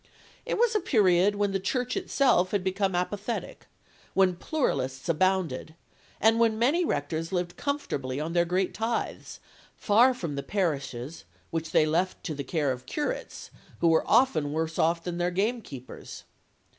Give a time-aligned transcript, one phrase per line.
[0.47, 3.67] It was a period when the Church itself had become apathetic,
[4.15, 5.75] when pluralists abounded,
[6.19, 9.39] and when many rectors lived comfortably on their great tithes,
[9.77, 14.51] far from the parishes which they left to the care of curates who were often
[14.53, 16.23] worse off than gamekeepers.